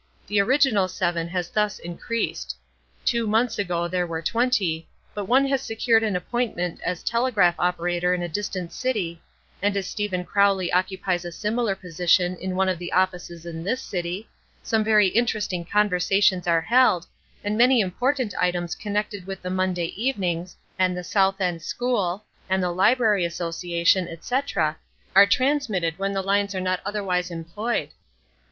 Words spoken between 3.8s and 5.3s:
there were twenty, but